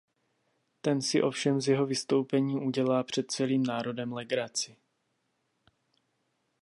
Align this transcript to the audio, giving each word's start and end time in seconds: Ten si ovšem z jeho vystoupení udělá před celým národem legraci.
Ten 0.81 1.01
si 1.01 1.21
ovšem 1.21 1.61
z 1.61 1.67
jeho 1.67 1.85
vystoupení 1.85 2.59
udělá 2.61 3.03
před 3.03 3.31
celým 3.31 3.63
národem 3.63 4.13
legraci. 4.13 4.75